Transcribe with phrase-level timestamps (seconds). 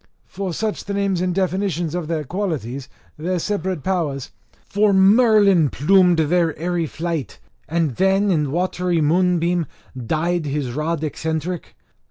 [0.25, 4.31] [for such the names and definitions of their qualities, their separate powers.]
[4.65, 7.37] For Merlin plumed their airy flight,
[7.69, 11.75] and then in watery moonbeam dyed his rod eccentric.